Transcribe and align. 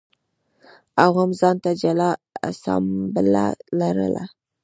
عوامو 1.03 1.37
ځان 1.41 1.55
ته 1.63 1.71
جلا 1.81 2.09
اسامبله 2.49 3.45
لرله 3.79 4.23